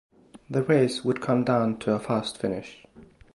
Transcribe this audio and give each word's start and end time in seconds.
The 0.49 0.63
race 0.63 1.05
would 1.05 1.21
come 1.21 1.43
down 1.43 1.77
to 1.81 1.93
a 1.93 1.99
fast 1.99 2.39
finish. 2.39 2.87